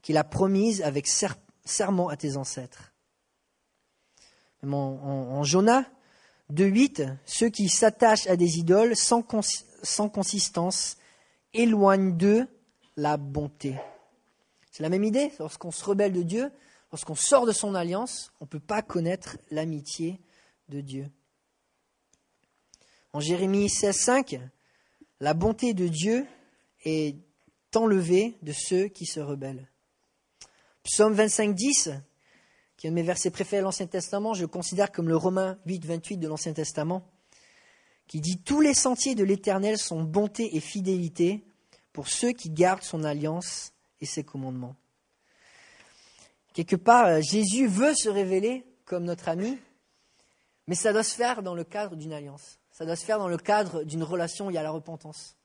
[0.02, 2.95] qu'il a promise avec serment à tes ancêtres.
[4.66, 5.86] En, en, en Jonas
[6.54, 9.26] 2.8, ceux qui s'attachent à des idoles sans,
[9.84, 10.98] sans consistance
[11.54, 12.48] éloignent d'eux
[12.98, 13.76] la bonté.
[14.72, 16.52] C'est la même idée, lorsqu'on se rebelle de Dieu,
[16.92, 20.20] lorsqu'on sort de son alliance, on ne peut pas connaître l'amitié
[20.70, 21.10] de Dieu.
[23.14, 24.40] En Jérémie 16.5,
[25.22, 26.28] la bonté de Dieu
[26.84, 27.16] est
[27.74, 29.70] enlevée de ceux qui se rebellent.
[30.84, 32.00] Psaume 25.10,
[32.78, 35.16] qui est un de mes versets préférés de l'Ancien Testament, je le considère comme le
[35.16, 37.08] Romain 8, 28 de l'Ancien Testament,
[38.08, 41.46] qui dit Tous les sentiers de l'Éternel sont bonté et fidélité
[41.94, 44.76] pour ceux qui gardent son alliance et ses commandements.
[46.54, 49.58] Quelque part, euh, Jésus veut se révéler comme notre ami,
[50.68, 52.60] mais ça doit se faire dans le cadre d'une alliance.
[52.72, 55.36] Ça doit se faire dans le cadre d'une relation où il y a la repentance.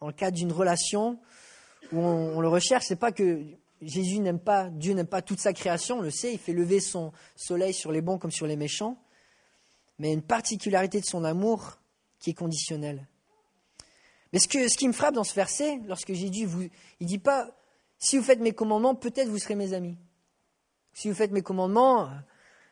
[0.00, 1.18] Dans le cadre d'une relation
[1.92, 3.44] où on, le recherche, c'est pas que
[3.80, 6.80] Jésus n'aime pas, Dieu n'aime pas toute sa création, on le sait, il fait lever
[6.80, 8.96] son soleil sur les bons comme sur les méchants,
[9.98, 11.78] mais une particularité de son amour
[12.18, 13.06] qui est conditionnelle.
[14.32, 16.64] Mais ce, qui me frappe dans ce verset, lorsque Jésus vous,
[17.00, 17.50] il dit pas,
[17.98, 19.96] si vous faites mes commandements, peut-être vous serez mes amis.
[20.92, 22.10] Si vous faites mes commandements,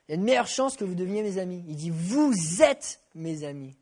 [0.07, 1.65] il y a une meilleure chance que vous deveniez mes amis.
[1.69, 3.77] Il dit, vous êtes mes amis.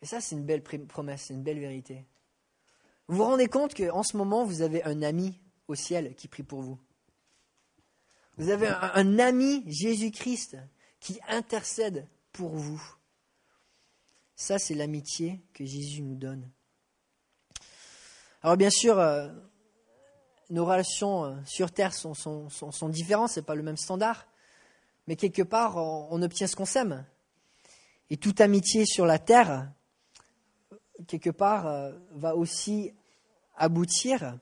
[0.00, 2.04] Et ça, c'est une belle promesse, c'est une belle vérité.
[3.06, 6.42] Vous vous rendez compte qu'en ce moment, vous avez un ami au ciel qui prie
[6.42, 6.78] pour vous.
[8.38, 10.56] Vous avez un, ami, Jésus-Christ,
[11.00, 12.82] qui intercède pour vous.
[14.36, 16.50] Ça, c'est l'amitié que Jésus nous donne.
[18.42, 19.28] Alors bien sûr, euh,
[20.50, 24.26] nos relations euh, sur Terre sont, sont, sont, différentes, ce n'est pas le même standard,
[25.06, 27.04] mais quelque part, on, obtient ce qu'on sème.
[28.10, 29.70] Et toute amitié sur la Terre,
[31.06, 32.92] quelque part, euh, va aussi
[33.56, 34.38] aboutir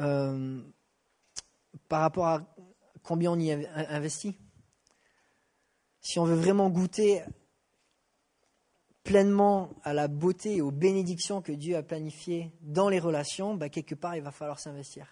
[0.00, 0.62] euh,
[1.88, 2.54] par rapport à
[3.02, 4.36] combien on y investit.
[6.00, 7.22] Si on veut vraiment goûter
[9.04, 13.68] pleinement à la beauté et aux bénédictions que Dieu a planifiées dans les relations, bah,
[13.68, 15.06] quelque part, il va falloir s'investir.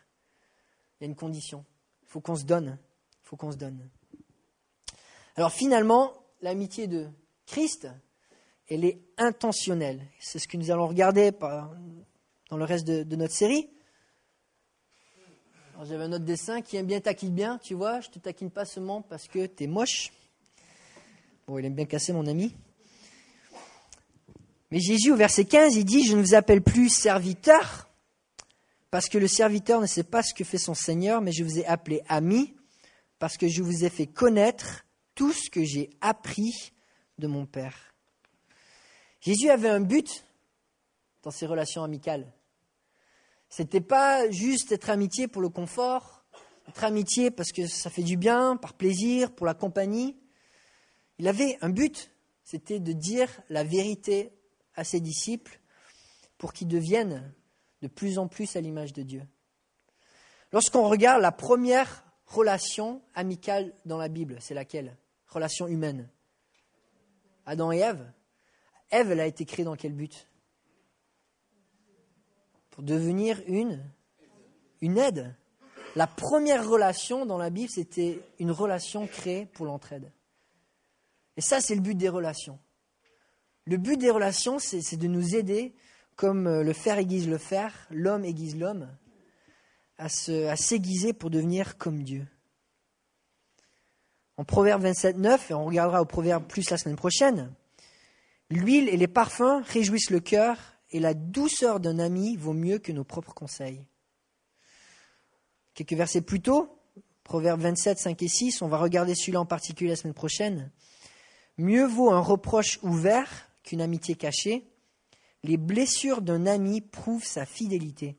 [0.98, 1.64] Il y a une condition.
[2.02, 2.78] Il faut qu'on se donne.
[3.22, 3.88] Il faut qu'on se donne.
[5.36, 7.08] Alors finalement, l'amitié de
[7.46, 7.88] Christ,
[8.68, 10.06] elle est intentionnelle.
[10.20, 13.70] C'est ce que nous allons regarder dans le reste de notre série.
[15.80, 18.64] J'avais un autre dessin qui aime bien taquine bien, tu vois, je te taquine pas
[18.64, 20.12] seulement parce que tu es moche.
[21.46, 22.54] Bon, il aime bien casser mon ami.
[24.70, 27.90] Mais Jésus au verset 15, il dit, je ne vous appelle plus serviteur,
[28.90, 31.58] parce que le serviteur ne sait pas ce que fait son Seigneur, mais je vous
[31.58, 32.54] ai appelé ami,
[33.18, 34.84] parce que je vous ai fait connaître
[35.16, 36.72] tout ce que j'ai appris
[37.18, 37.94] de mon Père.
[39.20, 40.24] Jésus avait un but
[41.22, 42.32] dans ses relations amicales.
[43.52, 46.24] C'était pas juste être amitié pour le confort,
[46.68, 50.16] être amitié parce que ça fait du bien, par plaisir, pour la compagnie.
[51.18, 52.10] Il avait un but,
[52.44, 54.32] c'était de dire la vérité
[54.74, 55.60] à ses disciples
[56.38, 57.30] pour qu'ils deviennent
[57.82, 59.22] de plus en plus à l'image de Dieu.
[60.50, 64.96] Lorsqu'on regarde la première relation amicale dans la Bible, c'est laquelle?
[65.28, 66.08] Relation humaine.
[67.44, 68.10] Adam et Ève.
[68.90, 70.26] Ève, elle a été créée dans quel but?
[72.72, 73.84] Pour devenir une,
[74.80, 75.34] une aide.
[75.94, 80.10] La première relation dans la Bible, c'était une relation créée pour l'entraide.
[81.36, 82.58] Et ça, c'est le but des relations.
[83.66, 85.74] Le but des relations, c'est de nous aider,
[86.16, 88.88] comme euh, le fer aiguise le fer, l'homme aiguise l'homme,
[89.98, 92.26] à s'aiguiser pour devenir comme Dieu.
[94.36, 97.52] En Proverbe 27, 9, et on regardera au Proverbe plus la semaine prochaine,
[98.50, 102.92] l'huile et les parfums réjouissent le cœur, et la douceur d'un ami vaut mieux que
[102.92, 103.84] nos propres conseils.
[105.74, 106.78] Quelques versets plus tôt,
[107.24, 110.70] Proverbe 27, 5 et 6, on va regarder celui-là en particulier la semaine prochaine.
[111.56, 114.66] Mieux vaut un reproche ouvert qu'une amitié cachée.
[115.42, 118.18] Les blessures d'un ami prouvent sa fidélité,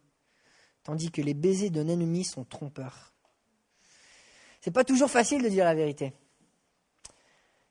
[0.83, 3.13] tandis que les baisers d'un ennemi sont trompeurs.
[4.61, 6.13] C'est pas toujours facile de dire la vérité.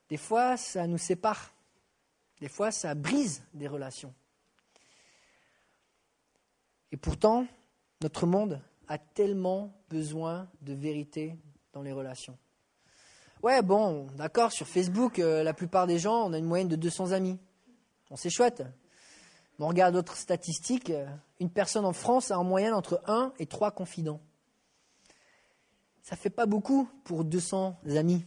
[0.09, 1.55] Des fois, ça nous sépare.
[2.41, 4.15] Des fois, ça brise des relations.
[6.93, 7.47] Et pourtant,
[8.03, 11.37] notre monde a tellement besoin de vérité
[11.73, 12.39] dans les relations.
[13.43, 16.77] Ouais, bon, d'accord, sur Facebook, euh, la plupart des gens, on a une moyenne de
[16.77, 17.39] 200 amis.
[18.09, 18.63] Bon, c'est chouette.
[19.59, 21.07] Mais on regarde d'autres statistiques, euh,
[21.41, 24.21] une personne en France a en moyenne entre 1 et 3 confidents.
[26.03, 28.25] Ça fait pas beaucoup pour 200 amis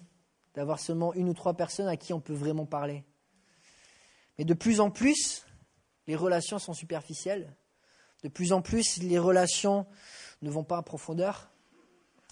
[0.54, 3.04] d'avoir seulement une ou trois personnes à qui on peut vraiment parler.
[4.38, 5.46] Mais de plus en plus,
[6.08, 7.54] les relations sont superficielles.
[8.26, 9.86] De plus en plus, les relations
[10.42, 11.52] ne vont pas en profondeur.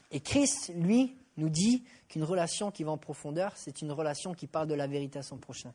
[0.10, 4.47] Et Christ, lui, nous dit qu'une relation qui va en profondeur, c'est une relation qui
[4.47, 5.71] parle de la vérité à son prochain.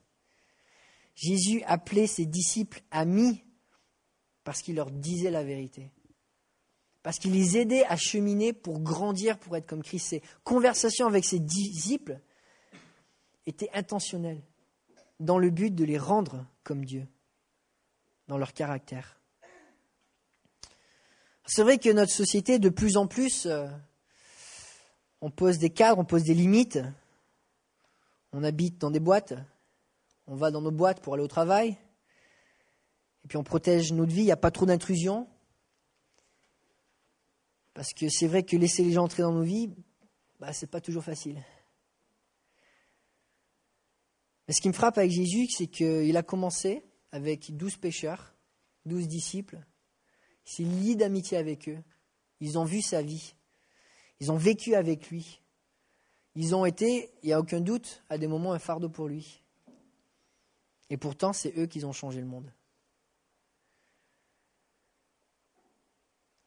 [1.14, 3.44] Jésus appelait ses disciples amis
[4.42, 5.92] parce qu'il leur disait la vérité.
[7.04, 10.09] Parce qu'il les aidait à cheminer pour grandir, pour être comme Christ.
[10.09, 12.18] Ses conversations avec ses disciples
[13.46, 14.42] étaient intentionnelles,
[15.20, 17.07] dans le but de les rendre comme Dieu,
[18.26, 19.17] dans leur caractère.
[21.51, 23.67] C'est vrai que notre société, de plus en plus, euh,
[25.23, 26.79] on pose des cadres, on pose des limites.
[28.33, 29.33] On habite dans des boîtes,
[30.27, 31.79] on va dans nos boîtes pour aller au travail,
[33.25, 35.27] et puis on protège notre vie, il n'y a pas trop d'intrusion.
[37.73, 39.71] Parce que c'est vrai que laisser les gens entrer dans nos vies,
[40.41, 41.43] bah, c'est pas toujours facile.
[44.47, 48.35] Mais ce qui me frappe avec Jésus, c'est qu'il a commencé avec douze pêcheurs,
[48.85, 49.59] douze disciples,
[50.49, 51.79] il s'est lié d'amitié avec eux.
[52.41, 53.35] Ils ont vu sa vie.
[54.21, 55.43] Ils ont vécu avec lui.
[56.35, 59.43] Ils ont été, il n'y a aucun doute, à des moments un fardeau pour lui.
[60.89, 62.51] Et pourtant, c'est eux qui ont changé le monde.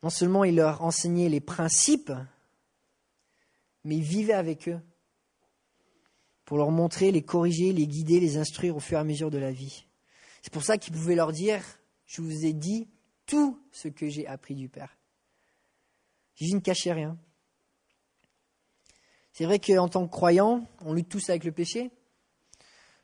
[0.02, 2.12] Non seulement il leur enseignait les principes,
[3.84, 4.80] mais il vivait avec eux
[6.46, 9.38] pour leur montrer, les corriger, les guider, les instruire au fur et à mesure de
[9.38, 9.86] la vie.
[10.42, 11.64] C'est pour ça qu'il pouvait leur dire,
[12.08, 12.90] je vous ai dit
[13.32, 14.98] tout ce que j'ai appris du Père.
[16.36, 17.18] Jésus ne cachait rien.
[19.32, 21.92] C'est vrai qu'en tant que croyant, on lutte tous avec le péché,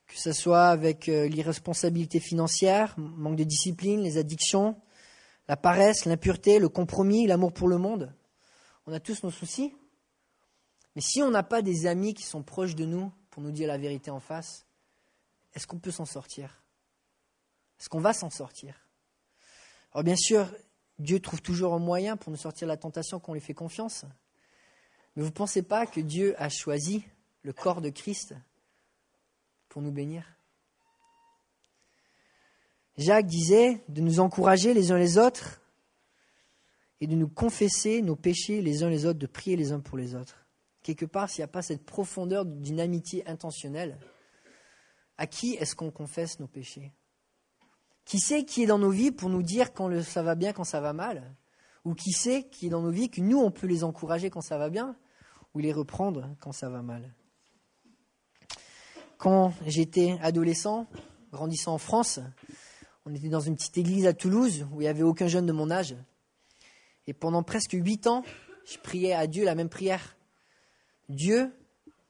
[0.05, 4.75] que ce soit avec euh, l'irresponsabilité financière, manque de discipline, les addictions,
[5.47, 8.13] la paresse, l'impureté, le compromis, l'amour pour le monde.
[8.85, 9.73] On a tous nos soucis.
[10.97, 13.69] Mais si on n'a pas des amis qui sont proches de nous pour nous dire
[13.69, 14.65] la vérité en face,
[15.53, 16.65] est-ce qu'on peut s'en sortir?
[17.79, 18.86] Est-ce qu'on va s'en sortir?
[19.97, 20.47] Alors bien sûr,
[20.99, 24.05] Dieu trouve toujours un moyen pour nous sortir de la tentation qu'on lui fait confiance.
[25.15, 27.03] Mais vous ne pensez pas que Dieu a choisi
[27.41, 28.35] le corps de Christ
[29.69, 30.37] pour nous bénir?
[32.99, 35.63] Jacques disait de nous encourager les uns les autres
[37.01, 39.97] et de nous confesser nos péchés les uns les autres, de prier les uns pour
[39.97, 40.45] les autres.
[40.83, 43.97] Quelque part, s'il n'y a pas cette profondeur d'une amitié intentionnelle,
[45.17, 46.91] à qui est-ce qu'on confesse nos péchés?
[48.07, 50.63] Qui sait qui est dans nos vies pour nous dire quand ça va bien, quand
[50.63, 51.35] ça va mal?
[51.83, 54.39] Ou qui sait qui est dans nos vies que nous, on peut les encourager quand
[54.39, 54.95] ça va bien?
[55.53, 57.13] Ou les reprendre quand ça va mal?
[59.17, 60.87] Quand j'étais adolescent,
[61.33, 62.21] grandissant en France,
[63.05, 65.51] on était dans une petite église à Toulouse où il n'y avait aucun jeune de
[65.51, 65.97] mon âge.
[67.07, 68.23] Et pendant presque huit ans,
[68.65, 70.15] je priais à Dieu la même prière.
[71.09, 71.51] Dieu,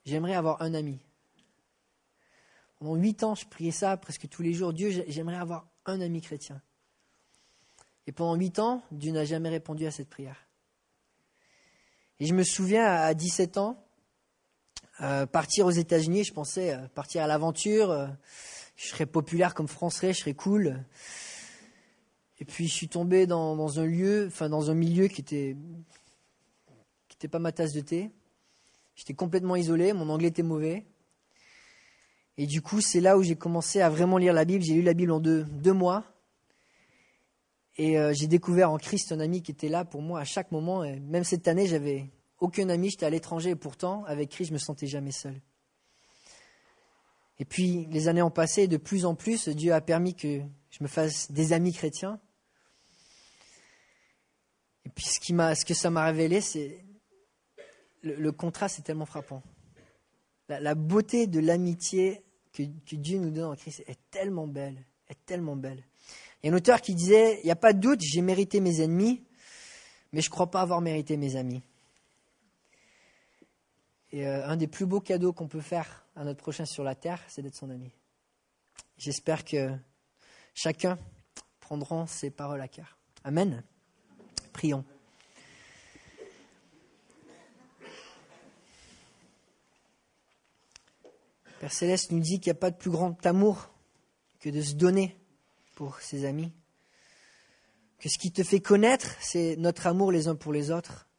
[0.06, 1.00] j'aimerais avoir un ami.
[2.78, 4.74] Pendant huit ans, je priais ça presque tous les jours.
[4.74, 6.62] Dieu, j'aimerais avoir un ami chrétien.
[8.06, 10.48] Et pendant huit ans, Dieu n'a jamais répondu à cette prière.
[12.20, 13.84] Et je me souviens, à 17 ans,
[15.02, 18.08] euh, partir aux États-Unis, je pensais euh, partir à l'aventure, euh,
[18.76, 20.84] je serais populaire comme français, je serais cool.
[22.40, 25.56] Et puis je suis tombé dans, un lieu, enfin dans un milieu qui était
[27.08, 28.12] qui était pas ma tasse de thé.
[28.96, 30.86] J'étais complètement isolé, mon anglais était mauvais.
[32.38, 34.64] Et du coup, c'est là où j'ai commencé à vraiment lire la Bible.
[34.64, 36.04] J'ai lu la Bible en deux, deux mois.
[37.78, 40.52] Et euh, j'ai découvert en Christ un ami qui était là pour moi à chaque
[40.52, 40.82] moment.
[40.82, 44.60] Même cette année, j'avais aucun ami, j'étais à l'étranger et pourtant, avec Christ, je me
[44.60, 45.40] sentais jamais seul.
[47.40, 50.84] Et puis, les années ont passé de plus en plus, Dieu a permis que je
[50.84, 52.20] me fasse des amis chrétiens.
[54.86, 56.84] Et puis, ce, qui ce que ça m'a révélé, c'est
[58.02, 59.44] le, contraste est tellement frappant.
[60.50, 62.24] La beauté de l'amitié
[62.58, 65.84] que, Dieu nous donne en Christ est tellement belle, est tellement belle.
[66.42, 68.60] Il y a un auteur qui disait, il n'y a pas de doute, j'ai mérité
[68.60, 69.24] mes ennemis,
[70.12, 71.62] mais je ne crois pas avoir mérité mes amis.
[74.12, 76.96] Et euh, un des plus beaux cadeaux qu'on peut faire à notre prochain sur la
[76.96, 77.92] terre, c'est d'être son ami.
[78.98, 79.72] J'espère que
[80.54, 80.98] chacun
[81.60, 82.98] prendra ses paroles à cœur.
[83.24, 83.64] Amen.
[84.54, 84.86] Prions.
[91.68, 93.70] Père Céleste nous dit qu'il n'y a pas de plus grand amour
[94.40, 95.20] que de se donner
[95.76, 96.54] pour ses amis.
[98.00, 101.10] Que ce qui te fait connaître, c'est notre amour les uns pour les autres.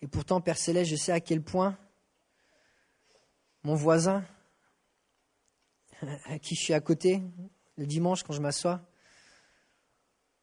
[0.00, 1.76] Et pourtant, Père Céleste, je sais à quel point
[3.64, 4.24] mon voisin,
[6.26, 7.24] à qui je suis à côté,
[7.78, 8.80] le dimanche quand je m'assois,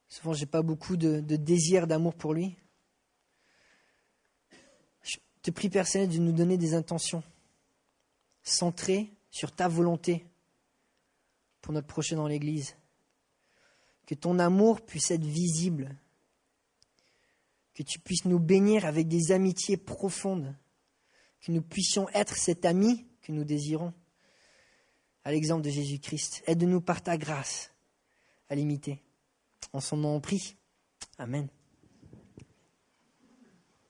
[0.10, 2.58] souvent j'ai pas beaucoup de, de désir d'amour pour lui.
[5.04, 7.24] Je te prie, Père Céleste, de nous donner des intentions
[8.48, 10.26] centrées sur ta volonté
[11.62, 12.76] pour notre prochain dans l'Église.
[14.06, 15.96] Que ton amour puisse être visible.
[17.74, 20.56] Que tu puisses nous bénir avec des amitiés profondes.
[21.42, 23.94] Que nous puissions être cet ami que nous désirons.
[25.24, 26.44] À l'exemple de Jésus-Christ.
[26.48, 27.72] Aide-nous par ta grâce
[28.50, 29.04] à l'imiter.
[29.74, 30.56] En son nom on prie.
[31.18, 31.50] Amen.